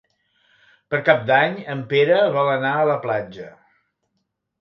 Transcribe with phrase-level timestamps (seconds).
[0.93, 3.47] Per Cap d'Any en Pere vol anar a la platja.